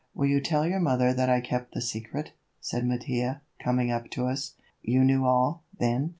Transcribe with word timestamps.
"Will 0.15 0.25
you 0.25 0.41
tell 0.41 0.65
your 0.65 0.79
mother 0.79 1.13
that 1.13 1.29
I 1.29 1.41
kept 1.41 1.75
the 1.75 1.79
secret?" 1.79 2.31
said 2.59 2.87
Mattia, 2.87 3.43
coming 3.63 3.91
up 3.91 4.09
to 4.09 4.25
us. 4.25 4.55
"You 4.81 5.03
knew 5.03 5.25
all, 5.25 5.63
then?" 5.77 6.09